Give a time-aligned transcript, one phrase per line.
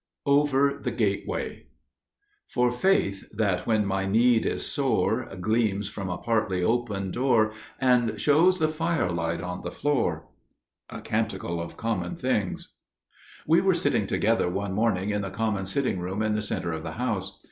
[0.25, 1.67] Over the Gateway
[2.47, 8.19] "––For faith, that, when my need is sore, Gleams from a partly open door, And
[8.19, 10.25] shows the firelight on the floor––"
[10.89, 12.69] A Canticle of Common Things.
[13.47, 16.33] Over the Gateway WE were sitting together one morning in the common sitting room in
[16.33, 17.39] the centre of the house.